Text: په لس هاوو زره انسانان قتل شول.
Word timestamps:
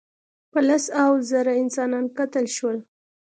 په 0.51 0.59
لس 0.67 0.85
هاوو 0.97 1.25
زره 1.31 1.51
انسانان 1.63 2.05
قتل 2.17 2.45
شول. 2.55 2.77